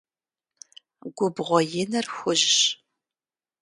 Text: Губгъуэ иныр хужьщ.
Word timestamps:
Губгъуэ 1.15 1.59
иныр 1.81 2.07
хужьщ. 2.15 2.55